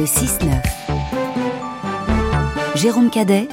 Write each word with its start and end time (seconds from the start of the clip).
Le 0.00 0.06
6-9. 0.06 0.48
Jérôme 2.74 3.10
Cadet 3.10 3.48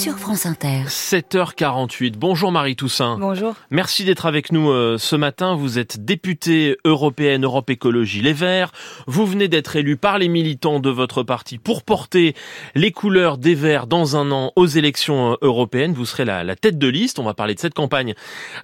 sur 0.00 0.18
France 0.18 0.46
Inter. 0.46 0.84
7h48. 0.86 2.14
Bonjour 2.16 2.50
Marie 2.52 2.74
Toussaint. 2.74 3.18
Bonjour. 3.20 3.54
Merci 3.70 4.06
d'être 4.06 4.24
avec 4.24 4.50
nous 4.50 4.70
euh, 4.70 4.96
ce 4.96 5.14
matin. 5.14 5.54
Vous 5.54 5.78
êtes 5.78 6.02
députée 6.02 6.78
européenne 6.86 7.44
Europe 7.44 7.68
Écologie 7.68 8.22
Les 8.22 8.32
Verts. 8.32 8.72
Vous 9.06 9.26
venez 9.26 9.46
d'être 9.46 9.76
élue 9.76 9.98
par 9.98 10.16
les 10.16 10.28
militants 10.28 10.80
de 10.80 10.88
votre 10.88 11.22
parti 11.22 11.58
pour 11.58 11.82
porter 11.82 12.34
les 12.74 12.92
couleurs 12.92 13.36
des 13.36 13.54
Verts 13.54 13.86
dans 13.86 14.16
un 14.16 14.30
an 14.30 14.52
aux 14.56 14.64
élections 14.64 15.32
euh, 15.32 15.36
européennes. 15.42 15.92
Vous 15.92 16.06
serez 16.06 16.24
la, 16.24 16.44
la 16.44 16.56
tête 16.56 16.78
de 16.78 16.88
liste. 16.88 17.18
On 17.18 17.24
va 17.24 17.34
parler 17.34 17.54
de 17.54 17.60
cette 17.60 17.74
campagne 17.74 18.14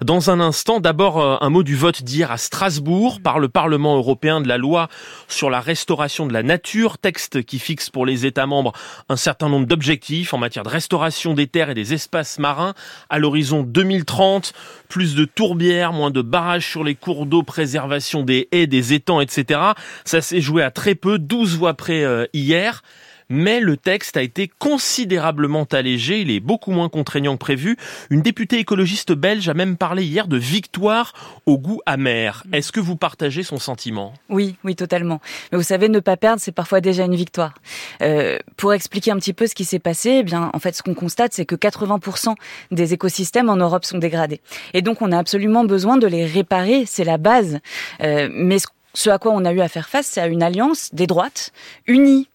dans 0.03 0.31
un 0.31 0.39
instant. 0.39 0.79
D'abord, 0.79 1.19
euh, 1.19 1.37
un 1.39 1.51
mot 1.51 1.61
du 1.61 1.75
vote 1.75 2.01
d'hier 2.01 2.31
à 2.31 2.37
Strasbourg 2.37 3.21
par 3.21 3.37
le 3.37 3.47
Parlement 3.47 3.95
européen 3.95 4.41
de 4.41 4.47
la 4.47 4.57
loi 4.57 4.87
sur 5.27 5.51
la 5.51 5.59
restauration 5.59 6.25
de 6.25 6.33
la 6.33 6.41
nature, 6.41 6.97
texte 6.97 7.43
qui 7.43 7.59
fixe 7.59 7.91
pour 7.91 8.07
les 8.07 8.25
États 8.25 8.47
membres 8.47 8.73
un 9.07 9.17
certain 9.17 9.49
nombre 9.49 9.67
d'objectifs 9.67 10.33
en 10.33 10.39
matière 10.39 10.63
de 10.63 10.69
restauration 10.69 11.26
des 11.33 11.47
terres 11.47 11.69
et 11.69 11.73
des 11.73 11.93
espaces 11.93 12.39
marins 12.39 12.73
à 13.09 13.19
l'horizon 13.19 13.63
2030, 13.63 14.53
plus 14.89 15.15
de 15.15 15.25
tourbières, 15.25 15.93
moins 15.93 16.11
de 16.11 16.21
barrages 16.21 16.67
sur 16.67 16.83
les 16.83 16.95
cours 16.95 17.25
d'eau, 17.25 17.43
préservation 17.43 18.23
des 18.23 18.47
haies, 18.51 18.67
des 18.67 18.93
étangs, 18.93 19.21
etc. 19.21 19.59
Ça 20.05 20.21
s'est 20.21 20.41
joué 20.41 20.63
à 20.63 20.71
très 20.71 20.95
peu, 20.95 21.19
12 21.19 21.57
voix 21.57 21.73
près 21.73 22.03
euh, 22.03 22.25
hier 22.33 22.83
mais 23.29 23.59
le 23.59 23.77
texte 23.77 24.17
a 24.17 24.21
été 24.21 24.49
considérablement 24.59 25.67
allégé, 25.71 26.21
il 26.21 26.31
est 26.31 26.39
beaucoup 26.39 26.71
moins 26.71 26.89
contraignant 26.89 27.33
que 27.33 27.39
prévu. 27.39 27.77
Une 28.09 28.21
députée 28.21 28.59
écologiste 28.59 29.11
belge 29.11 29.49
a 29.49 29.53
même 29.53 29.77
parlé 29.77 30.03
hier 30.03 30.27
de 30.27 30.37
victoire 30.37 31.13
au 31.45 31.57
goût 31.57 31.81
amer. 31.85 32.43
Est-ce 32.53 32.71
que 32.71 32.79
vous 32.79 32.95
partagez 32.95 33.43
son 33.43 33.57
sentiment? 33.57 34.13
Oui, 34.29 34.55
oui, 34.63 34.75
totalement. 34.75 35.21
Mais 35.51 35.57
vous 35.57 35.63
savez, 35.63 35.89
ne 35.89 35.99
pas 35.99 36.17
perdre, 36.17 36.41
c'est 36.41 36.51
parfois 36.51 36.81
déjà 36.81 37.05
une 37.05 37.15
victoire. 37.15 37.53
Euh, 38.01 38.37
pour 38.55 38.73
expliquer 38.73 39.11
un 39.11 39.17
petit 39.17 39.33
peu 39.33 39.47
ce 39.47 39.55
qui 39.55 39.65
s'est 39.65 39.79
passé, 39.79 40.17
eh 40.19 40.23
bien, 40.23 40.49
en 40.53 40.59
fait, 40.59 40.75
ce 40.75 40.83
qu'on 40.83 40.93
constate, 40.93 41.33
c'est 41.33 41.45
que 41.45 41.55
80% 41.55 42.35
des 42.71 42.93
écosystèmes 42.93 43.49
en 43.49 43.57
Europe 43.57 43.85
sont 43.85 43.97
dégradés. 43.97 44.41
Et 44.73 44.81
donc, 44.81 45.01
on 45.01 45.11
a 45.11 45.17
absolument 45.17 45.65
besoin 45.65 45.97
de 45.97 46.07
les 46.07 46.25
réparer, 46.25 46.85
c'est 46.85 47.03
la 47.03 47.17
base. 47.17 47.59
Euh, 48.01 48.29
mais 48.31 48.57
ce 48.93 49.09
à 49.09 49.19
quoi 49.19 49.31
on 49.33 49.45
a 49.45 49.53
eu 49.53 49.61
à 49.61 49.67
faire 49.67 49.89
face, 49.89 50.07
c'est 50.07 50.21
à 50.21 50.27
une 50.27 50.43
alliance 50.43 50.89
des 50.93 51.07
droites, 51.07 51.51
unies 51.85 52.27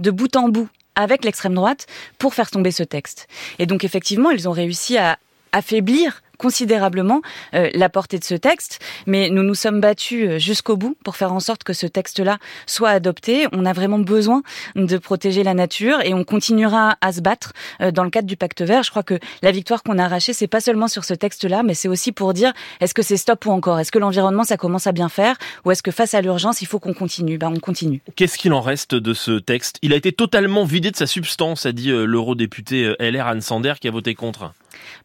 de 0.00 0.10
bout 0.10 0.34
en 0.36 0.48
bout 0.48 0.68
avec 0.96 1.24
l'extrême 1.24 1.54
droite 1.54 1.86
pour 2.18 2.34
faire 2.34 2.50
tomber 2.50 2.72
ce 2.72 2.82
texte. 2.82 3.28
Et 3.58 3.66
donc 3.66 3.84
effectivement, 3.84 4.30
ils 4.30 4.48
ont 4.48 4.52
réussi 4.52 4.98
à 4.98 5.18
affaiblir 5.52 6.22
considérablement 6.40 7.20
euh, 7.54 7.68
la 7.74 7.90
portée 7.90 8.18
de 8.18 8.24
ce 8.24 8.34
texte, 8.34 8.78
mais 9.06 9.28
nous 9.28 9.42
nous 9.42 9.54
sommes 9.54 9.80
battus 9.80 10.26
euh, 10.26 10.38
jusqu'au 10.38 10.78
bout 10.78 10.96
pour 11.04 11.16
faire 11.16 11.34
en 11.34 11.40
sorte 11.40 11.64
que 11.64 11.74
ce 11.74 11.86
texte-là 11.86 12.38
soit 12.66 12.88
adopté. 12.88 13.46
On 13.52 13.66
a 13.66 13.74
vraiment 13.74 13.98
besoin 13.98 14.42
de 14.74 14.96
protéger 14.96 15.42
la 15.42 15.52
nature 15.52 16.00
et 16.02 16.14
on 16.14 16.24
continuera 16.24 16.96
à 17.02 17.12
se 17.12 17.20
battre 17.20 17.52
euh, 17.82 17.90
dans 17.90 18.04
le 18.04 18.10
cadre 18.10 18.26
du 18.26 18.38
pacte 18.38 18.62
vert. 18.62 18.82
Je 18.82 18.90
crois 18.90 19.02
que 19.02 19.18
la 19.42 19.52
victoire 19.52 19.82
qu'on 19.82 19.98
a 19.98 20.04
arrachée, 20.04 20.32
c'est 20.32 20.46
pas 20.46 20.60
seulement 20.62 20.88
sur 20.88 21.04
ce 21.04 21.12
texte-là, 21.12 21.62
mais 21.62 21.74
c'est 21.74 21.88
aussi 21.88 22.10
pour 22.10 22.32
dire 22.32 22.54
est-ce 22.80 22.94
que 22.94 23.02
c'est 23.02 23.18
stop 23.18 23.44
ou 23.44 23.50
encore? 23.50 23.78
Est-ce 23.78 23.92
que 23.92 23.98
l'environnement 23.98 24.44
ça 24.44 24.56
commence 24.56 24.86
à 24.86 24.92
bien 24.92 25.10
faire? 25.10 25.36
Ou 25.66 25.72
est-ce 25.72 25.82
que 25.82 25.90
face 25.90 26.14
à 26.14 26.22
l'urgence 26.22 26.62
il 26.62 26.66
faut 26.66 26.78
qu'on 26.78 26.94
continue? 26.94 27.36
Ben 27.36 27.52
on 27.54 27.60
continue. 27.60 28.00
Qu'est-ce 28.16 28.38
qu'il 28.38 28.54
en 28.54 28.62
reste 28.62 28.94
de 28.94 29.12
ce 29.12 29.32
texte? 29.32 29.78
Il 29.82 29.92
a 29.92 29.96
été 29.96 30.10
totalement 30.10 30.64
vidé 30.64 30.90
de 30.90 30.96
sa 30.96 31.06
substance, 31.06 31.66
a 31.66 31.72
dit 31.72 31.90
l'eurodéputé 31.90 32.94
LR 32.98 33.26
Anne 33.26 33.42
Sander 33.42 33.74
qui 33.78 33.88
a 33.88 33.90
voté 33.90 34.14
contre. 34.14 34.54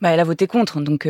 Bah, 0.01 0.09
elle 0.09 0.19
a 0.19 0.23
voté 0.23 0.47
contre, 0.47 0.81
donc 0.81 1.07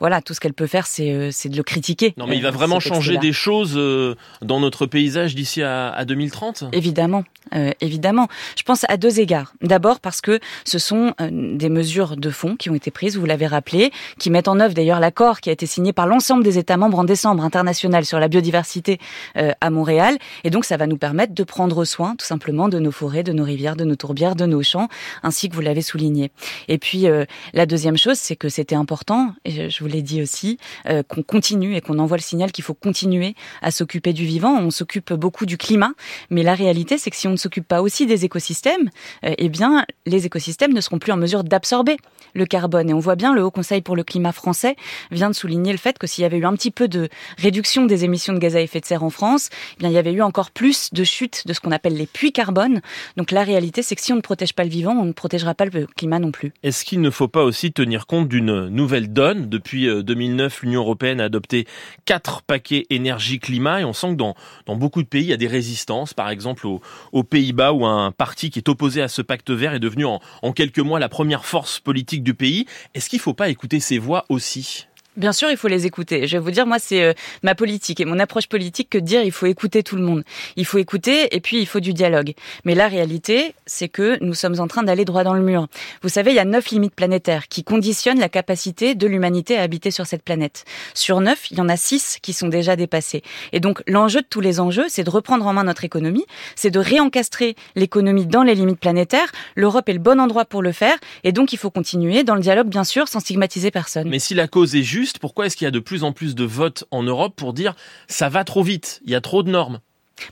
voilà, 0.00 0.22
tout 0.22 0.34
ce 0.34 0.40
qu'elle 0.40 0.54
peut 0.54 0.66
faire, 0.66 0.86
c'est 0.86 1.12
euh, 1.12 1.30
de 1.44 1.56
le 1.56 1.62
critiquer. 1.62 2.14
Non, 2.16 2.26
mais 2.26 2.36
il 2.36 2.42
va 2.42 2.48
euh, 2.48 2.52
vraiment 2.52 2.80
changer 2.80 3.16
des 3.18 3.32
choses 3.32 3.74
euh, 3.76 4.14
dans 4.42 4.60
notre 4.60 4.86
paysage 4.86 5.34
d'ici 5.34 5.62
à, 5.62 5.90
à 5.90 6.04
2030 6.04 6.64
Évidemment, 6.72 7.24
euh, 7.54 7.72
évidemment. 7.80 8.28
Je 8.56 8.62
pense 8.62 8.84
à 8.88 8.96
deux 8.96 9.20
égards. 9.20 9.54
D'abord 9.62 10.00
parce 10.00 10.20
que 10.20 10.40
ce 10.64 10.78
sont 10.78 11.14
des 11.20 11.68
mesures 11.68 12.16
de 12.16 12.30
fond 12.30 12.56
qui 12.56 12.70
ont 12.70 12.74
été 12.74 12.90
prises, 12.90 13.16
vous 13.16 13.26
l'avez 13.26 13.46
rappelé, 13.46 13.92
qui 14.18 14.30
mettent 14.30 14.48
en 14.48 14.60
œuvre 14.60 14.74
d'ailleurs 14.74 15.00
l'accord 15.00 15.40
qui 15.40 15.50
a 15.50 15.52
été 15.52 15.66
signé 15.66 15.92
par 15.92 16.06
l'ensemble 16.06 16.44
des 16.44 16.58
États 16.58 16.76
membres 16.76 16.98
en 16.98 17.04
décembre 17.04 17.44
international 17.44 18.04
sur 18.04 18.18
la 18.18 18.28
biodiversité 18.28 18.98
à 19.34 19.70
Montréal. 19.70 20.18
Et 20.44 20.50
donc 20.50 20.64
ça 20.64 20.76
va 20.76 20.86
nous 20.86 20.98
permettre 20.98 21.34
de 21.34 21.42
prendre 21.44 21.84
soin 21.84 22.16
tout 22.16 22.26
simplement 22.26 22.68
de 22.68 22.78
nos 22.78 22.90
forêts, 22.90 23.22
de 23.22 23.32
nos 23.32 23.44
rivières, 23.44 23.76
de 23.76 23.84
nos 23.84 23.96
tourbières, 23.96 24.36
de 24.36 24.46
nos 24.46 24.62
champs, 24.62 24.88
ainsi 25.22 25.48
que 25.48 25.54
vous 25.54 25.60
l'avez 25.60 25.82
souligné. 25.82 26.30
Et 26.68 26.78
puis 26.78 27.06
la 27.52 27.66
deuxième 27.66 27.96
chose, 27.96 28.07
c'est 28.14 28.36
que 28.36 28.48
c'était 28.48 28.74
important, 28.74 29.34
et 29.44 29.70
je 29.70 29.80
vous 29.80 29.88
l'ai 29.88 30.02
dit 30.02 30.22
aussi, 30.22 30.58
euh, 30.86 31.02
qu'on 31.02 31.22
continue 31.22 31.76
et 31.76 31.80
qu'on 31.80 31.98
envoie 31.98 32.16
le 32.16 32.22
signal 32.22 32.52
qu'il 32.52 32.64
faut 32.64 32.74
continuer 32.74 33.34
à 33.62 33.70
s'occuper 33.70 34.12
du 34.12 34.24
vivant. 34.24 34.58
On 34.58 34.70
s'occupe 34.70 35.12
beaucoup 35.12 35.46
du 35.46 35.56
climat, 35.56 35.92
mais 36.30 36.42
la 36.42 36.54
réalité, 36.54 36.98
c'est 36.98 37.10
que 37.10 37.16
si 37.16 37.28
on 37.28 37.32
ne 37.32 37.36
s'occupe 37.36 37.66
pas 37.66 37.82
aussi 37.82 38.06
des 38.06 38.24
écosystèmes, 38.24 38.90
euh, 39.24 39.34
eh 39.36 39.48
bien, 39.48 39.84
les 40.06 40.26
écosystèmes 40.26 40.72
ne 40.72 40.80
seront 40.80 40.98
plus 40.98 41.12
en 41.12 41.16
mesure 41.16 41.44
d'absorber 41.44 41.96
le 42.34 42.46
carbone. 42.46 42.90
Et 42.90 42.94
on 42.94 42.98
voit 42.98 43.16
bien, 43.16 43.34
le 43.34 43.42
Haut 43.42 43.50
Conseil 43.50 43.80
pour 43.80 43.96
le 43.96 44.04
climat 44.04 44.32
français 44.32 44.76
vient 45.10 45.30
de 45.30 45.34
souligner 45.34 45.72
le 45.72 45.78
fait 45.78 45.98
que 45.98 46.06
s'il 46.06 46.22
y 46.22 46.24
avait 46.24 46.38
eu 46.38 46.44
un 46.44 46.54
petit 46.54 46.70
peu 46.70 46.88
de 46.88 47.08
réduction 47.38 47.86
des 47.86 48.04
émissions 48.04 48.32
de 48.32 48.38
gaz 48.38 48.56
à 48.56 48.60
effet 48.60 48.80
de 48.80 48.84
serre 48.84 49.02
en 49.02 49.10
France, 49.10 49.50
eh 49.76 49.80
bien, 49.80 49.88
il 49.88 49.94
y 49.94 49.98
avait 49.98 50.12
eu 50.12 50.22
encore 50.22 50.50
plus 50.50 50.92
de 50.92 51.04
chutes 51.04 51.46
de 51.46 51.52
ce 51.52 51.60
qu'on 51.60 51.72
appelle 51.72 51.96
les 51.96 52.06
puits 52.06 52.32
carbone. 52.32 52.80
Donc 53.16 53.30
la 53.30 53.44
réalité, 53.44 53.82
c'est 53.82 53.94
que 53.94 54.02
si 54.02 54.12
on 54.12 54.16
ne 54.16 54.20
protège 54.20 54.52
pas 54.52 54.64
le 54.64 54.70
vivant, 54.70 54.92
on 54.92 55.04
ne 55.04 55.12
protégera 55.12 55.54
pas 55.54 55.64
le 55.64 55.86
climat 55.86 56.18
non 56.18 56.30
plus. 56.30 56.52
Est-ce 56.62 56.84
qu'il 56.84 57.00
ne 57.00 57.10
faut 57.10 57.28
pas 57.28 57.44
aussi 57.44 57.72
tenir 57.72 57.97
compte 58.06 58.28
d'une 58.28 58.68
nouvelle 58.68 59.12
donne 59.12 59.48
depuis 59.48 59.86
2009 59.86 60.52
euh, 60.52 60.66
l'Union 60.66 60.80
européenne 60.80 61.20
a 61.20 61.24
adopté 61.24 61.66
quatre 62.04 62.42
paquets 62.42 62.86
énergie-climat 62.90 63.80
et 63.80 63.84
on 63.84 63.92
sent 63.92 64.10
que 64.10 64.14
dans, 64.14 64.34
beaucoup 64.68 65.02
de 65.02 65.08
pays, 65.08 65.22
il 65.22 65.28
y 65.28 65.32
a 65.32 65.36
des 65.38 65.46
résistances. 65.46 66.14
Par 66.14 66.30
exemple, 66.30 66.66
aux, 66.66 67.22
Pays-Bas, 67.22 67.72
où 67.72 67.84
un 67.84 68.12
parti 68.12 68.50
qui 68.50 68.58
est 68.58 68.68
opposé 68.68 69.02
à 69.02 69.08
ce 69.08 69.22
pacte 69.22 69.50
vert 69.50 69.74
est 69.74 69.80
devenu 69.80 70.04
en, 70.04 70.20
en 70.42 70.52
quelques 70.52 70.78
mois 70.78 70.98
la 70.98 71.08
première 71.08 71.44
force 71.44 71.80
politique 71.80 72.22
du 72.22 72.34
pays. 72.34 72.66
Est-ce 72.94 73.08
qu'il 73.08 73.18
ne 73.18 73.22
faut 73.22 73.34
pas 73.34 73.48
écouter 73.48 73.80
ces 73.80 73.98
voix 73.98 74.24
aussi? 74.28 74.86
Bien 75.18 75.32
sûr, 75.32 75.50
il 75.50 75.56
faut 75.56 75.66
les 75.66 75.84
écouter. 75.84 76.28
Je 76.28 76.36
vais 76.36 76.42
vous 76.42 76.52
dire, 76.52 76.64
moi, 76.64 76.78
c'est 76.78 77.02
euh, 77.02 77.12
ma 77.42 77.56
politique 77.56 77.98
et 77.98 78.04
mon 78.04 78.20
approche 78.20 78.46
politique 78.46 78.88
que 78.88 78.98
de 78.98 79.04
dire 79.04 79.22
il 79.22 79.32
faut 79.32 79.46
écouter 79.46 79.82
tout 79.82 79.96
le 79.96 80.02
monde. 80.02 80.22
Il 80.54 80.64
faut 80.64 80.78
écouter 80.78 81.34
et 81.34 81.40
puis 81.40 81.58
il 81.58 81.66
faut 81.66 81.80
du 81.80 81.92
dialogue. 81.92 82.34
Mais 82.64 82.76
la 82.76 82.86
réalité, 82.86 83.52
c'est 83.66 83.88
que 83.88 84.16
nous 84.22 84.34
sommes 84.34 84.60
en 84.60 84.68
train 84.68 84.84
d'aller 84.84 85.04
droit 85.04 85.24
dans 85.24 85.34
le 85.34 85.42
mur. 85.42 85.66
Vous 86.02 86.08
savez, 86.08 86.30
il 86.30 86.36
y 86.36 86.38
a 86.38 86.44
neuf 86.44 86.70
limites 86.70 86.94
planétaires 86.94 87.48
qui 87.48 87.64
conditionnent 87.64 88.20
la 88.20 88.28
capacité 88.28 88.94
de 88.94 89.06
l'humanité 89.08 89.58
à 89.58 89.62
habiter 89.62 89.90
sur 89.90 90.06
cette 90.06 90.22
planète. 90.22 90.64
Sur 90.94 91.20
neuf, 91.20 91.50
il 91.50 91.58
y 91.58 91.60
en 91.60 91.68
a 91.68 91.76
six 91.76 92.18
qui 92.22 92.32
sont 92.32 92.48
déjà 92.48 92.76
dépassés. 92.76 93.22
Et 93.52 93.58
donc, 93.58 93.82
l'enjeu 93.88 94.20
de 94.20 94.26
tous 94.30 94.40
les 94.40 94.60
enjeux, 94.60 94.86
c'est 94.88 95.02
de 95.02 95.10
reprendre 95.10 95.46
en 95.48 95.52
main 95.52 95.64
notre 95.64 95.82
économie, 95.82 96.26
c'est 96.54 96.70
de 96.70 96.78
réencastrer 96.78 97.56
l'économie 97.74 98.26
dans 98.26 98.44
les 98.44 98.54
limites 98.54 98.78
planétaires. 98.78 99.32
L'Europe 99.56 99.88
est 99.88 99.94
le 99.94 99.98
bon 99.98 100.20
endroit 100.20 100.44
pour 100.44 100.62
le 100.62 100.70
faire. 100.70 100.96
Et 101.24 101.32
donc, 101.32 101.52
il 101.52 101.58
faut 101.58 101.70
continuer 101.70 102.22
dans 102.22 102.36
le 102.36 102.40
dialogue, 102.40 102.68
bien 102.68 102.84
sûr, 102.84 103.08
sans 103.08 103.18
stigmatiser 103.18 103.72
personne. 103.72 104.08
Mais 104.08 104.20
si 104.20 104.34
la 104.34 104.46
cause 104.46 104.76
est 104.76 104.82
juste, 104.82 105.07
pourquoi 105.16 105.46
est-ce 105.46 105.56
qu'il 105.56 105.64
y 105.64 105.68
a 105.68 105.72
de 105.72 105.78
plus 105.78 106.04
en 106.04 106.12
plus 106.12 106.34
de 106.34 106.44
votes 106.44 106.84
en 106.90 107.02
Europe 107.02 107.34
pour 107.36 107.54
dire 107.54 107.74
ça 108.08 108.28
va 108.28 108.44
trop 108.44 108.62
vite, 108.62 109.00
il 109.04 109.10
y 109.10 109.14
a 109.14 109.20
trop 109.22 109.42
de 109.42 109.50
normes 109.50 109.80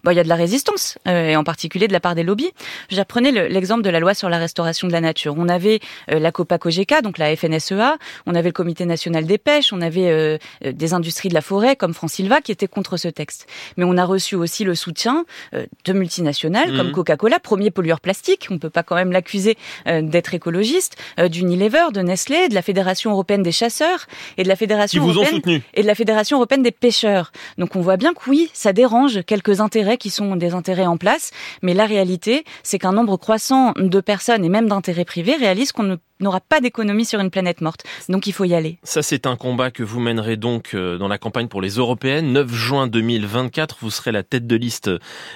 Bon, 0.04 0.10
il 0.10 0.16
y 0.16 0.20
a 0.20 0.24
de 0.24 0.28
la 0.28 0.34
résistance, 0.34 0.98
euh, 1.06 1.30
et 1.30 1.36
en 1.36 1.44
particulier 1.44 1.88
de 1.88 1.92
la 1.92 2.00
part 2.00 2.14
des 2.14 2.22
lobbies. 2.22 2.50
J'apprenais 2.88 3.32
l'exemple 3.48 3.82
de 3.82 3.91
la 3.91 4.00
loi 4.00 4.14
sur 4.14 4.28
la 4.28 4.38
restauration 4.38 4.88
de 4.88 4.92
la 4.92 5.00
nature. 5.00 5.34
On 5.36 5.48
avait 5.48 5.80
euh, 6.10 6.19
la 6.19 6.32
Copa 6.32 6.58
Cogeca, 6.58 7.02
donc 7.02 7.19
la 7.19 7.34
FNSEA, 7.34 7.96
on 8.26 8.34
avait 8.34 8.48
le 8.48 8.52
Comité 8.52 8.84
national 8.84 9.26
des 9.26 9.38
pêches, 9.38 9.72
on 9.72 9.80
avait 9.80 10.10
euh, 10.10 10.38
des 10.64 10.94
industries 10.94 11.28
de 11.28 11.34
la 11.34 11.41
forêt 11.41 11.76
comme 11.76 11.94
Silva 12.06 12.41
qui 12.41 12.52
étaient 12.52 12.69
contre 12.69 12.96
ce 12.96 13.08
texte. 13.08 13.46
Mais 13.76 13.84
on 13.84 13.96
a 13.96 14.04
reçu 14.04 14.36
aussi 14.36 14.62
le 14.62 14.75
soutien 14.75 15.25
de 15.52 15.92
multinationales 15.92 16.76
comme 16.76 16.88
mhm. 16.88 16.92
Coca-Cola, 16.92 17.41
premier 17.41 17.70
pollueur 17.70 18.00
plastique, 18.00 18.46
on 18.50 18.58
peut 18.58 18.70
pas 18.70 18.84
quand 18.84 18.94
même 18.94 19.10
l'accuser 19.10 19.56
d'être 19.86 20.34
écologiste, 20.34 20.96
d'Unilever, 21.19 21.86
de 21.92 22.00
Nestlé, 22.00 22.48
de 22.48 22.54
la 22.54 22.62
Fédération 22.62 23.10
européenne 23.10 23.42
des 23.42 23.50
chasseurs 23.50 24.06
et 24.36 24.44
de 24.44 24.48
la 24.48 24.54
Fédération 24.54 25.06
européenne 25.06 25.62
et 25.75 25.82
de 25.82 25.86
la 25.86 25.94
Fédération 25.96 26.36
européenne 26.36 26.62
des 26.62 26.70
pêcheurs. 26.70 27.32
Donc 27.58 27.75
on 27.75 27.80
voit 27.80 27.96
bien 27.96 28.14
que 28.14 28.30
oui, 28.30 28.50
ça 28.52 28.72
dérange 28.72 29.25
quelques 29.25 29.60
intérêts 29.60 29.75
qui 29.98 30.10
sont 30.10 30.37
des 30.37 30.55
intérêts 30.55 30.87
en 30.87 30.96
place, 30.96 31.31
mais 31.62 31.75
la 31.75 31.87
réalité, 31.87 32.44
c'est 32.62 32.78
qu'un 32.78 32.93
nombre 32.93 33.17
croissant 33.17 33.73
de 33.76 34.00
personnes 34.00 34.44
et 34.44 34.49
même 34.49 34.69
d'intérêts 34.69 35.05
privés 35.05 35.37
réalisent 35.37 35.73
qu'on 35.73 35.99
n'aura 36.20 36.40
pas 36.40 36.61
d'économie 36.61 37.05
sur 37.05 37.20
une 37.20 37.31
planète 37.31 37.61
morte. 37.61 37.84
Donc 38.08 38.26
il 38.26 38.32
faut 38.32 38.44
y 38.44 38.55
aller. 38.55 38.78
Ça, 38.82 39.02
c'est 39.02 39.26
un 39.26 39.37
combat 39.37 39.70
que 39.70 39.82
vous 39.82 40.00
mènerez 40.00 40.37
donc 40.37 40.70
euh, 40.75 40.96
dans 40.99 41.08
la 41.08 41.19
campagne 41.19 41.49
pour 41.49 41.61
les 41.61 41.73
européennes. 41.73 42.32
9 42.32 42.52
juin 42.52 42.87
2024, 42.87 43.78
vous 43.81 43.90
serez 43.90 44.12
la 44.12 44.23
tête 44.23 44.46
de 44.46 44.56
liste 44.56 44.90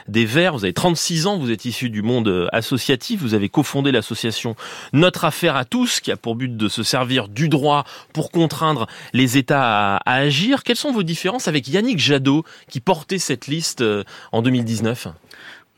des 0.08 0.24
Verts. 0.24 0.54
Vous 0.54 0.64
avez 0.64 0.72
36 0.72 1.26
ans, 1.26 1.38
vous 1.38 1.50
êtes 1.50 1.64
issu 1.64 1.90
du 1.90 2.02
monde 2.02 2.48
associatif. 2.52 3.20
Vous 3.20 3.34
avez 3.34 3.48
cofondé 3.48 3.92
l'association 3.92 4.56
Notre 4.92 5.24
Affaire 5.24 5.56
à 5.56 5.64
tous, 5.64 6.00
qui 6.00 6.10
a 6.12 6.16
pour 6.16 6.34
but 6.34 6.56
de 6.56 6.68
se 6.68 6.82
servir 6.82 7.28
du 7.28 7.48
droit 7.48 7.84
pour 8.12 8.30
contraindre 8.30 8.86
les 9.12 9.36
États 9.36 9.96
à, 9.96 10.10
agir. 10.10 10.62
Quelles 10.62 10.76
sont 10.76 10.92
vos 10.92 11.02
différences 11.02 11.48
avec 11.48 11.68
Yannick 11.68 11.98
Jadot, 11.98 12.44
qui 12.68 12.80
portait 12.80 13.18
cette 13.18 13.46
liste 13.46 13.82
euh, 13.82 14.04
en 14.32 14.42
2019 14.42 15.14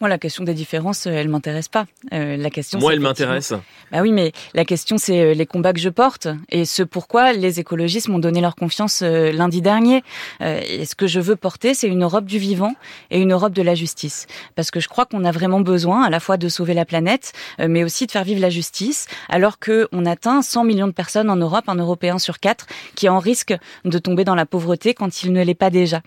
Moi, 0.02 0.08
la 0.08 0.18
question 0.18 0.42
des 0.42 0.54
différences, 0.54 1.06
elle 1.06 1.28
m'intéresse 1.28 1.68
pas. 1.68 1.86
Euh, 2.12 2.36
la 2.36 2.50
question. 2.50 2.80
Moi, 2.80 2.92
elle 2.92 2.98
m'intéresse. 2.98 3.54
Bah 3.92 4.00
oui, 4.02 4.10
mais 4.10 4.32
la 4.52 4.64
question, 4.64 4.98
c'est 4.98 5.20
euh, 5.20 5.32
les 5.32 5.46
combats 5.46 5.72
que 5.72 5.78
je 5.78 5.90
porte 5.90 6.26
et 6.50 6.64
ce 6.64 6.82
pourquoi 6.82 7.32
les 7.32 7.60
écologistes 7.60 8.08
m'ont 8.08 8.18
donné 8.18 8.40
leur 8.40 8.56
confiance 8.56 9.02
euh, 9.04 9.30
lundi 9.30 9.60
dernier. 9.60 10.02
et 10.40 10.86
ce 10.86 10.96
que 10.96 11.06
je 11.06 11.20
veux 11.20 11.36
porter, 11.36 11.72
c'est 11.72 11.86
une 11.86 12.02
Europe 12.02 12.24
du 12.24 12.38
vivant 12.38 12.74
et 13.12 13.20
une 13.20 13.32
Europe 13.32 13.52
de 13.52 13.62
la 13.62 13.76
justice, 13.76 14.26
parce 14.56 14.72
que 14.72 14.80
je 14.80 14.88
crois 14.88 15.06
qu'on 15.06 15.24
a 15.24 15.30
vraiment 15.30 15.60
besoin 15.60 16.02
à 16.02 16.10
la 16.10 16.18
fois 16.18 16.36
de 16.36 16.48
sauver 16.48 16.74
la 16.74 16.84
planète, 16.84 17.32
mais 17.60 17.84
aussi 17.84 18.06
de 18.06 18.10
faire 18.10 18.24
vivre 18.24 18.40
la 18.40 18.50
justice, 18.50 19.06
alors 19.28 19.60
que 19.60 19.88
on 19.92 20.04
atteint 20.04 20.42
100 20.42 20.64
millions 20.64 20.88
de 20.88 20.92
personnes 20.92 21.30
en 21.30 21.36
Europe, 21.36 21.68
un 21.68 21.76
Européen 21.76 22.18
sur 22.18 22.40
quatre, 22.40 22.66
qui 22.96 23.06
est 23.06 23.10
en 23.10 23.20
risque 23.20 23.54
de 23.84 23.98
tomber 23.98 24.24
dans 24.24 24.34
la 24.34 24.46
pauvreté 24.46 24.94
quand 24.94 25.22
il 25.22 25.32
ne 25.32 25.44
l'est 25.44 25.54
pas 25.54 25.70
déjà. 25.70 26.00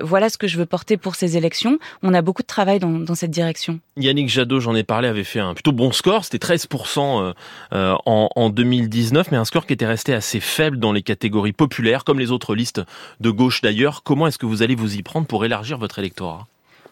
voilà 0.00 0.30
ce 0.30 0.38
que 0.38 0.46
je 0.46 0.56
veux 0.56 0.66
porter 0.66 0.96
pour 0.96 1.14
ces 1.14 1.36
élections. 1.36 1.78
On 2.02 2.14
a 2.14 2.22
beaucoup 2.22 2.42
de 2.42 2.46
travail 2.46 2.78
dans, 2.78 2.88
dans 2.88 3.14
cette 3.14 3.33
direction. 3.34 3.80
Yannick 3.96 4.28
Jadot, 4.28 4.60
j'en 4.60 4.74
ai 4.74 4.84
parlé, 4.84 5.08
avait 5.08 5.24
fait 5.24 5.40
un 5.40 5.52
plutôt 5.52 5.72
bon 5.72 5.92
score, 5.92 6.24
c'était 6.24 6.38
13% 6.38 6.98
euh, 6.98 7.32
euh, 7.72 7.94
en, 8.06 8.30
en 8.34 8.48
2019, 8.48 9.30
mais 9.30 9.36
un 9.36 9.44
score 9.44 9.66
qui 9.66 9.74
était 9.74 9.86
resté 9.86 10.14
assez 10.14 10.40
faible 10.40 10.78
dans 10.78 10.92
les 10.92 11.02
catégories 11.02 11.52
populaires, 11.52 12.04
comme 12.04 12.18
les 12.18 12.30
autres 12.30 12.54
listes 12.54 12.80
de 13.20 13.30
gauche 13.30 13.60
d'ailleurs. 13.60 14.02
Comment 14.02 14.26
est-ce 14.26 14.38
que 14.38 14.46
vous 14.46 14.62
allez 14.62 14.74
vous 14.74 14.96
y 14.96 15.02
prendre 15.02 15.26
pour 15.26 15.44
élargir 15.44 15.76
votre 15.76 15.98
électorat? 15.98 16.46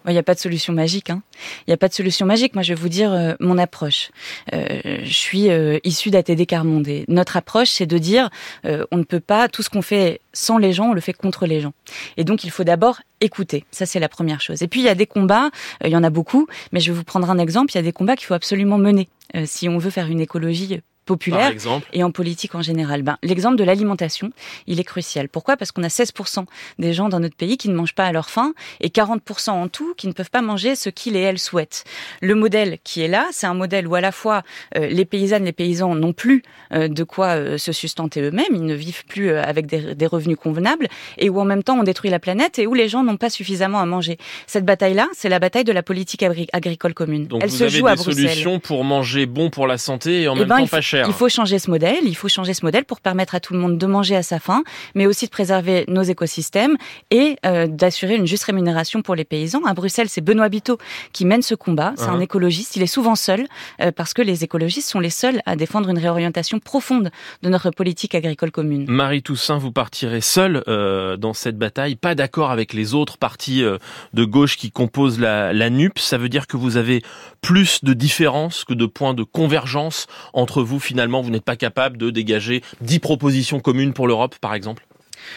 Il 0.09 0.13
n'y 0.13 0.19
a 0.19 0.23
pas 0.23 0.35
de 0.35 0.41
solution 0.41 0.73
magique. 0.73 1.11
Hein. 1.11 1.23
Il 1.67 1.71
n'y 1.71 1.75
a 1.75 1.77
pas 1.77 1.89
de 1.89 1.95
solution 1.95 2.27
magique. 2.27 2.55
Moi, 2.55 2.63
je 2.63 2.75
vais 2.75 2.81
vous 2.81 2.89
dire 2.89 3.13
euh, 3.13 3.35
mon 3.41 3.59
approche. 3.59 4.11
Euh, 4.53 4.99
je 5.05 5.13
suis 5.13 5.51
euh, 5.51 5.79
issue 5.85 6.11
d'ATD 6.11 6.47
Carmonde. 6.47 6.89
notre 7.09 7.37
approche, 7.37 7.71
c'est 7.71 7.87
de 7.87 7.99
dire 7.99 8.31
on 8.65 8.97
ne 8.97 9.05
peut 9.05 9.21
pas, 9.21 9.49
tout 9.49 9.63
ce 9.63 9.71
qu'on 9.71 9.83
fait 9.83 10.21
sans 10.33 10.59
les 10.59 10.73
gens, 10.73 10.91
on 10.91 10.93
le 10.93 11.01
fait 11.01 11.13
contre 11.13 11.47
les 11.47 11.61
gens. 11.61 11.73
Et 12.17 12.25
donc, 12.25 12.45
il 12.45 12.51
faut 12.51 12.65
d'abord 12.65 13.01
écouter. 13.21 13.65
Ça, 13.71 13.87
c'est 13.87 14.01
la 14.01 14.09
première 14.09 14.41
chose. 14.41 14.63
Et 14.63 14.69
puis, 14.69 14.81
il 14.81 14.85
y 14.85 14.89
a 14.89 14.95
des 14.95 15.07
combats, 15.07 15.51
il 15.85 15.91
y 15.91 15.97
en 15.97 16.05
a 16.05 16.11
beaucoup, 16.11 16.47
mais 16.73 16.81
je 16.81 16.91
vais 16.91 16.99
vous 16.99 17.05
prendre 17.05 17.31
un 17.31 17.39
exemple. 17.39 17.73
Il 17.73 17.77
y 17.77 17.79
a 17.79 17.83
des 17.83 17.93
combats 17.93 18.17
qu'il 18.17 18.27
faut 18.27 18.35
absolument 18.35 18.79
mener 18.79 19.09
si 19.45 19.69
on 19.69 19.79
veut 19.79 19.91
faire 19.91 20.09
une 20.09 20.21
écologie 20.21 20.81
populaire 21.05 21.53
et 21.93 22.05
en 22.05 22.11
politique 22.11 22.55
en 22.55 22.63
général. 22.63 23.03
Ben, 23.03 23.19
L'exemple 23.23 23.57
de 23.57 23.65
l'alimentation, 23.65 24.31
il 24.67 24.81
est 24.81 24.85
crucial. 24.85 25.29
Pourquoi? 25.29 25.57
Parce 25.57 25.73
qu'on 25.73 25.83
a 25.83 25.89
16% 25.89 26.45
des 26.79 26.93
gens 26.93 27.09
dans 27.09 27.21
notre 27.21 27.37
pays 27.37 27.57
qui 27.57 27.69
ne 27.69 27.75
mangent 27.75 27.95
pas 27.95 28.07
à 28.07 28.13
leur 28.13 28.31
faim 28.31 28.55
et 28.81 28.89
40% 28.89 29.51
en 29.51 29.69
tout 29.69 29.95
qui 29.95 30.07
ne 30.07 30.13
peuvent 30.13 30.31
pas 30.31 30.43
manger 30.43 30.77
ce 30.77 30.91
qu'ils 30.91 31.17
et 31.17 31.21
elles 31.21 31.39
souhaitent. 31.39 31.85
Le 32.21 32.35
modèle 32.35 32.79
qui 32.85 33.03
est 33.03 33.09
là, 33.09 33.27
c'est 33.33 33.47
un 33.47 33.55
modèle 33.55 33.87
où 33.87 33.95
à 33.95 34.01
la 34.01 34.13
fois 34.13 34.43
euh, 34.77 34.87
les 34.87 35.05
paysannes, 35.05 35.45
les 35.45 35.53
paysans 35.53 35.95
n'ont 35.95 36.13
plus 36.13 36.43
euh, 36.73 36.89
de 36.89 37.05
quoi 37.05 37.37
euh, 37.37 37.59
se 37.59 37.73
sustenter 37.73 38.21
eux-mêmes, 38.21 38.55
ils 38.55 38.65
ne 38.65 38.75
vivent 38.75 39.05
plus 39.07 39.31
avec 39.31 39.67
des, 39.67 39.95
des, 39.95 40.07
revenus 40.07 40.37
convenables 40.37 40.89
et 41.19 41.31
où 41.31 41.41
en 41.41 41.45
même 41.45 41.63
temps 41.63 41.79
on 41.79 41.83
détruit 41.83 42.11
la 42.11 42.19
planète 42.19 42.59
et 42.59 42.67
où 42.67 42.75
les 42.75 42.89
gens 42.89 43.03
n'ont 43.03 43.17
pas 43.17 43.31
suffisamment 43.31 43.81
à 43.81 43.87
manger. 43.87 44.19
Cette 44.47 44.65
bataille-là, 44.65 45.09
c'est 45.15 45.29
la 45.29 45.39
bataille 45.39 45.65
de 45.65 45.73
la 45.73 45.83
politique 45.83 46.23
agricole 46.53 46.95
commune. 46.95 47.27
Donc 47.27 47.43
Elle 47.43 47.51
vous 47.51 47.57
se 47.57 47.65
avez 47.65 47.79
joue 47.79 47.87
des 47.87 47.93
à 47.93 47.97
solutions 47.97 48.61
pour 48.61 48.85
manger 48.85 49.27
bon 49.27 49.51
pour 49.51 49.67
la 49.67 49.79
santé 49.79 50.23
et 50.23 50.29
en 50.29 50.37
eh 50.37 50.41
même 50.41 50.49
ben, 50.49 50.59
temps 50.59 50.67
pas 50.67 50.81
cher. 50.81 50.92
Il 50.93 51.13
faut 51.13 51.29
changer 51.29 51.59
ce 51.59 51.71
modèle. 51.71 52.05
Il 52.05 52.17
faut 52.17 52.29
changer 52.29 52.55
ce 52.55 52.65
modèle 52.65 52.85
pour 52.85 53.01
permettre 53.01 53.35
à 53.35 53.41
tout 53.41 53.53
le 53.53 53.59
monde 53.59 53.79
de 53.79 53.87
manger 53.87 54.17
à 54.17 54.23
sa 54.23 54.39
faim, 54.39 54.63
mais 54.95 55.07
aussi 55.07 55.27
de 55.27 55.31
préserver 55.31 55.85
nos 55.89 56.03
écosystèmes 56.03 56.77
et 57.11 57.37
euh, 57.47 57.67
d'assurer 57.67 58.17
une 58.17 58.27
juste 58.27 58.45
rémunération 58.45 59.03
pour 59.03 59.15
les 59.15 59.25
paysans. 59.25 59.65
À 59.65 59.75
Bruxelles, 59.75 60.09
c'est 60.09 60.21
Benoît 60.21 60.49
Biteau 60.49 60.79
qui 61.13 61.25
mène 61.25 61.43
ce 61.43 61.55
combat. 61.55 61.93
C'est 61.97 62.05
un 62.05 62.19
uh-huh. 62.19 62.23
écologiste. 62.23 62.77
Il 62.77 62.83
est 62.83 62.87
souvent 62.87 63.15
seul 63.15 63.47
euh, 63.81 63.93
parce 63.93 64.15
que 64.15 64.23
les 64.23 64.45
écologistes 64.45 64.89
sont 64.89 65.01
les 65.01 65.11
seuls 65.11 65.41
à 65.47 65.57
défendre 65.57 65.89
une 65.89 65.99
réorientation 65.99 66.59
profonde 66.59 67.11
de 67.43 67.49
notre 67.49 67.71
politique 67.71 68.15
agricole 68.15 68.51
commune. 68.51 68.87
Marie 68.89 69.23
Toussaint, 69.23 69.59
vous 69.59 69.73
partirez 69.73 70.21
seule 70.21 70.63
euh, 70.69 71.17
dans 71.17 71.35
cette 71.35 71.59
bataille, 71.59 71.97
pas 71.97 72.15
d'accord 72.15 72.51
avec 72.51 72.73
les 72.73 72.95
autres 72.95 73.19
partis 73.19 73.63
de 73.63 74.25
gauche 74.25 74.57
qui 74.57 74.71
composent 74.71 75.19
la, 75.19 75.53
la 75.53 75.71
NUP. 75.71 75.99
Ça 75.99 76.19
veut 76.19 76.29
dire 76.29 76.47
que 76.47 76.57
vous 76.57 76.77
avez 76.77 77.03
plus 77.41 77.85
de 77.85 77.93
différences 77.93 78.65
que 78.65 78.75
de 78.75 78.87
points 78.87 79.15
de 79.15 79.23
convergence 79.23 80.07
entre 80.33 80.63
vous 80.63 80.81
finalement, 80.83 81.23
vous 81.23 81.31
n'êtes 81.31 81.45
pas 81.45 81.57
capable 81.57 81.97
de 81.97 82.11
dégager 82.11 82.63
dix 82.81 82.99
propositions 82.99 83.61
communes 83.61 83.93
pour 83.93 84.07
l'Europe, 84.07 84.37
par 84.41 84.55
exemple? 84.55 84.87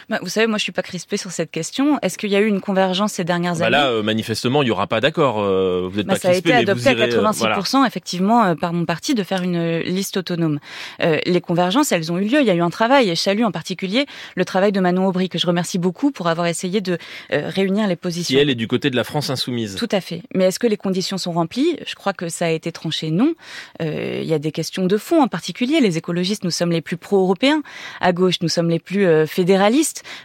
Bah, 0.09 0.19
vous 0.21 0.29
savez, 0.29 0.47
moi, 0.47 0.57
je 0.57 0.63
suis 0.63 0.71
pas 0.71 0.81
crispée 0.81 1.17
sur 1.17 1.31
cette 1.31 1.51
question. 1.51 1.99
Est-ce 2.01 2.17
qu'il 2.17 2.29
y 2.29 2.35
a 2.35 2.39
eu 2.39 2.47
une 2.47 2.61
convergence 2.61 3.13
ces 3.13 3.23
dernières 3.23 3.55
bah 3.55 3.65
années? 3.65 3.71
Là, 3.71 3.89
euh, 3.89 4.03
manifestement, 4.03 4.63
il 4.63 4.67
y 4.67 4.71
aura 4.71 4.87
pas 4.87 5.01
d'accord. 5.01 5.39
Euh, 5.39 5.87
vous 5.89 5.97
n'êtes 5.97 6.07
bah, 6.07 6.13
pas 6.13 6.19
ça 6.19 6.29
a 6.29 6.33
été 6.33 6.53
adopté 6.53 6.89
à 6.89 6.93
86%, 6.93 7.85
effectivement, 7.85 8.55
par 8.55 8.73
mon 8.73 8.85
parti, 8.85 9.15
de 9.15 9.23
faire 9.23 9.43
une 9.43 9.79
liste 9.79 10.17
autonome. 10.17 10.59
les 10.99 11.41
convergences, 11.41 11.91
elles 11.91 12.11
ont 12.11 12.17
eu 12.17 12.25
lieu. 12.25 12.41
Il 12.41 12.47
y 12.47 12.49
a 12.49 12.55
eu 12.55 12.61
un 12.61 12.69
travail, 12.69 13.09
et 13.09 13.15
je 13.15 13.21
salue 13.21 13.43
en 13.43 13.51
particulier 13.51 14.05
le 14.35 14.45
travail 14.45 14.71
de 14.71 14.79
Manon 14.79 15.07
Aubry, 15.07 15.29
que 15.29 15.37
je 15.37 15.47
remercie 15.47 15.77
beaucoup 15.77 16.11
pour 16.11 16.27
avoir 16.27 16.47
essayé 16.47 16.81
de 16.81 16.97
réunir 17.29 17.87
les 17.87 17.95
positions. 17.95 18.35
Qui, 18.35 18.41
elle, 18.41 18.49
est 18.49 18.55
du 18.55 18.67
côté 18.67 18.89
de 18.89 18.95
la 18.95 19.03
France 19.03 19.29
insoumise. 19.29 19.75
Tout 19.75 19.89
à 19.91 20.01
fait. 20.01 20.21
Mais 20.33 20.45
est-ce 20.45 20.59
que 20.59 20.67
les 20.67 20.77
conditions 20.77 21.17
sont 21.17 21.31
remplies? 21.31 21.77
Je 21.85 21.95
crois 21.95 22.13
que 22.13 22.29
ça 22.29 22.45
a 22.45 22.49
été 22.49 22.71
tranché 22.71 23.11
non. 23.11 23.33
il 23.79 24.23
y 24.23 24.33
a 24.33 24.39
des 24.39 24.51
questions 24.51 24.85
de 24.85 24.97
fond, 24.97 25.21
en 25.21 25.27
particulier. 25.27 25.79
Les 25.79 25.97
écologistes, 25.97 26.43
nous 26.43 26.51
sommes 26.51 26.71
les 26.71 26.81
plus 26.81 26.97
pro-européens. 26.97 27.61
À 28.01 28.13
gauche, 28.13 28.41
nous 28.41 28.49
sommes 28.49 28.69
les 28.69 28.79
plus 28.79 29.07
fédéralistes 29.27 29.74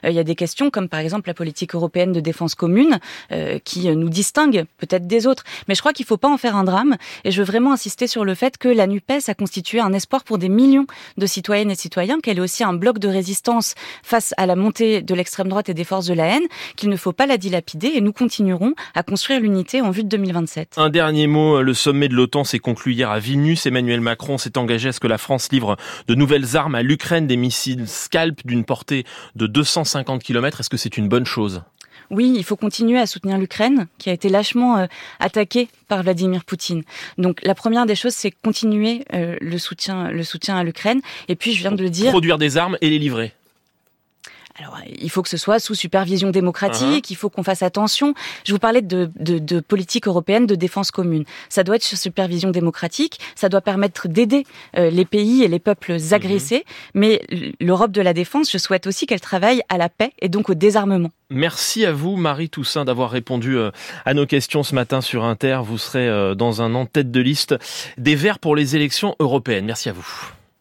euh, 0.05 0.11
il 0.11 0.15
y 0.15 0.19
a 0.19 0.25
des 0.25 0.35
questions 0.35 0.71
comme 0.71 0.89
par 0.89 1.01
exemple 1.01 1.29
la 1.29 1.35
politique 1.35 1.75
européenne 1.75 2.13
de 2.13 2.21
défense 2.21 2.55
commune 2.55 2.99
euh, 3.33 3.59
qui 3.65 3.89
euh, 3.89 3.95
nous 3.95 4.09
distingue 4.09 4.65
peut-être 4.79 5.07
des 5.07 5.27
autres. 5.27 5.45
Mais 5.69 5.75
je 5.75 5.81
crois 5.81 5.93
qu'il 5.93 6.05
ne 6.05 6.09
faut 6.09 6.17
pas 6.17 6.29
en 6.29 6.39
faire 6.39 6.57
un 6.57 6.65
drame. 6.65 6.97
Et 7.25 7.31
je 7.31 7.41
veux 7.41 7.47
vraiment 7.47 7.73
insister 7.73 8.07
sur 8.07 8.25
le 8.25 8.35
fait 8.35 8.59
que 8.59 8.69
la 8.69 8.87
NUPES 8.87 9.29
a 9.29 9.35
constitué 9.35 9.81
un 9.81 9.93
espoir 9.93 10.25
pour 10.25 10.39
des 10.39 10.49
millions 10.49 10.87
de 11.17 11.27
citoyennes 11.27 11.71
et 11.71 11.75
citoyens, 11.75 12.21
qu'elle 12.21 12.39
est 12.39 12.43
aussi 12.43 12.65
un 12.65 12.73
bloc 12.73 12.99
de 12.99 13.09
résistance 13.09 13.75
face 14.03 14.35
à 14.37 14.47
la 14.47 14.57
montée 14.57 15.03
de 15.03 15.15
l'extrême 15.15 15.49
droite 15.49 15.69
et 15.69 15.75
des 15.75 15.85
forces 15.85 16.07
de 16.07 16.15
la 16.15 16.27
haine, 16.27 16.47
qu'il 16.77 16.89
ne 16.89 16.97
faut 16.97 17.13
pas 17.13 17.27
la 17.27 17.37
dilapider 17.37 17.93
et 17.95 18.01
nous 18.01 18.13
continuerons 18.13 18.75
à 18.95 19.03
construire 19.03 19.41
l'unité 19.41 19.81
en 19.81 19.91
vue 19.91 20.05
de 20.05 20.09
2027. 20.09 20.75
Un 20.77 20.91
dernier 20.91 21.27
mot, 21.27 21.63
le 21.63 21.75
sommet 21.75 22.09
de 22.09 22.15
l'OTAN 22.15 22.45
s'est 22.45 22.59
conclu 22.59 22.93
hier 22.93 23.11
à 23.11 23.19
Vilnius. 23.19 23.67
Emmanuel 23.67 24.01
Macron 24.01 24.39
s'est 24.39 24.59
engagé 24.59 24.91
à 24.91 24.93
ce 24.93 25.01
que 25.01 25.09
la 25.09 25.19
France 25.19 25.51
livre 25.53 25.77
de 26.09 26.15
nouvelles 26.15 26.57
armes 26.57 26.75
à 26.75 26.83
l'Ukraine, 26.83 27.27
des 27.27 27.37
missiles 27.37 27.87
Scalp 27.87 28.47
d'une 28.47 28.65
portée 28.65 29.05
250 29.47 30.23
km. 30.23 30.61
Est-ce 30.61 30.71
que 30.71 30.77
c'est 30.77 30.97
une 30.97 31.09
bonne 31.09 31.27
chose? 31.27 31.63
Oui, 32.11 32.35
il 32.37 32.45
faut 32.45 32.57
continuer 32.57 32.99
à 32.99 33.07
soutenir 33.07 33.39
l'Ukraine, 33.39 33.87
qui 33.99 34.11
a 34.11 34.13
été 34.13 34.29
lâchement 34.29 34.79
euh, 34.79 34.87
attaquée 35.21 35.69
par 35.87 36.03
Vladimir 36.03 36.45
Poutine. 36.45 36.83
Donc 37.19 37.41
la 37.45 37.55
première 37.55 37.87
des 37.87 37.95
choses, 37.95 38.15
c'est 38.15 38.33
continuer 38.33 39.05
euh, 39.15 39.37
le 39.41 39.59
soutien, 39.59 40.11
le 40.11 40.25
soutien 40.25 40.57
à 40.57 40.65
l'Ukraine. 40.65 41.01
Et 41.29 41.37
puis 41.37 41.53
je 41.53 41.61
viens 41.61 41.73
de 41.73 41.83
le 41.83 41.91
dire. 41.91 42.11
Produire 42.11 42.39
des 42.39 42.57
armes 42.57 42.77
et 42.81 42.91
les 42.91 42.99
livrer. 42.99 43.33
Alors, 44.61 44.79
il 44.99 45.09
faut 45.11 45.23
que 45.23 45.29
ce 45.29 45.39
soit 45.39 45.59
sous 45.59 45.75
supervision 45.75 46.31
démocratique, 46.31 47.07
uh-huh. 47.07 47.13
il 47.13 47.17
faut 47.17 47.31
qu'on 47.31 47.43
fasse 47.43 47.63
attention. 47.63 48.15
Je 48.45 48.53
vous 48.53 48.59
parlais 48.59 48.83
de, 48.83 49.11
de, 49.19 49.39
de, 49.39 49.61
politique 49.61 50.07
européenne 50.07 50.47
de 50.47 50.55
défense 50.55 50.91
commune. 50.91 51.25
Ça 51.49 51.65
doit 51.65 51.77
être 51.77 51.83
sous 51.83 51.97
supervision 51.97 52.51
démocratique, 52.51 53.19
ça 53.35 53.49
doit 53.49 53.63
permettre 53.63 54.07
d'aider 54.09 54.45
euh, 54.77 54.91
les 54.91 55.07
pays 55.07 55.43
et 55.43 55.49
les 55.49 55.61
peuples 55.61 55.97
agressés, 56.11 56.65
uh-huh. 56.67 56.91
mais 56.95 57.23
l'Europe 57.59 57.93
de 57.93 58.03
la 58.03 58.13
défense, 58.13 58.53
je 58.53 58.59
souhaite 58.59 58.87
aussi 58.87 59.07
qu'elle 59.07 59.21
travaille 59.21 59.63
à 59.71 59.79
la 59.79 59.89
paix 59.89 60.13
et 60.21 60.29
donc 60.29 60.51
au 60.51 60.55
désarmement. 60.55 61.11
Merci 61.31 61.87
à 61.87 61.93
vous, 61.93 62.17
Marie 62.17 62.51
Toussaint, 62.51 62.85
d'avoir 62.85 63.11
répondu 63.11 63.57
euh, 63.57 63.71
à 64.05 64.13
nos 64.15 64.27
questions 64.27 64.63
ce 64.63 64.75
matin 64.75 65.01
sur 65.01 65.25
Inter. 65.25 65.61
Vous 65.65 65.79
serez 65.79 66.07
euh, 66.07 66.35
dans 66.35 66.61
un 66.61 66.75
an 66.75 66.85
tête 66.85 67.11
de 67.11 67.21
liste 67.21 67.55
des 67.97 68.15
Verts 68.15 68.39
pour 68.39 68.57
les 68.57 68.77
élections 68.77 69.17
européennes. 69.21 69.65
Merci 69.65 69.89
à 69.89 69.93
vous. 69.93 70.33